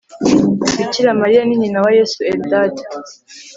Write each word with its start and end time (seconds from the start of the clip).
Bikira 0.77 1.11
Mariya 1.21 1.41
ni 1.45 1.55
nyina 1.61 1.79
wa 1.85 1.91
Yesu 1.97 2.19
Eldad 2.31 2.73